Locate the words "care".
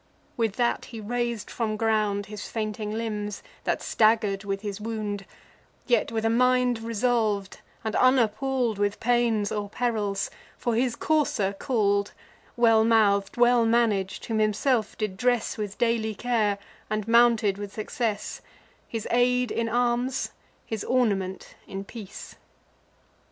16.15-16.57